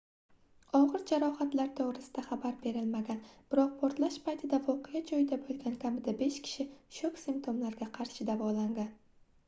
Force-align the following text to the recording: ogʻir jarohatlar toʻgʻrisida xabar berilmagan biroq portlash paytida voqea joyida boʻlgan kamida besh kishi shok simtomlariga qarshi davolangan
ogʻir 0.77 1.01
jarohatlar 1.09 1.67
toʻgʻrisida 1.79 2.23
xabar 2.29 2.55
berilmagan 2.63 3.19
biroq 3.53 3.75
portlash 3.81 4.17
paytida 4.29 4.59
voqea 4.69 5.01
joyida 5.11 5.39
boʻlgan 5.49 5.75
kamida 5.85 6.13
besh 6.23 6.41
kishi 6.49 6.65
shok 7.01 7.19
simtomlariga 7.27 7.89
qarshi 8.01 8.27
davolangan 8.33 8.95